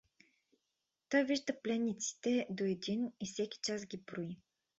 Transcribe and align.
Той 1.09 1.23
вижда 1.23 1.53
пленниците 1.63 2.47
до 2.49 2.63
един 2.63 3.11
и 3.21 3.25
всеки 3.27 3.59
час 3.63 3.85
ги 3.85 3.97
брои. 3.97 4.37